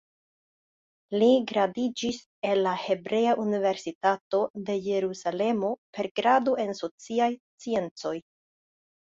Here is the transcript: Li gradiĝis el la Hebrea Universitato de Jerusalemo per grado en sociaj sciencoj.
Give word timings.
Li 1.15 1.25
gradiĝis 1.51 2.21
el 2.51 2.61
la 2.67 2.73
Hebrea 2.85 3.35
Universitato 3.43 4.41
de 4.71 4.79
Jerusalemo 4.87 5.71
per 5.99 6.11
grado 6.23 6.57
en 6.67 6.75
sociaj 6.83 7.31
sciencoj. 7.37 8.17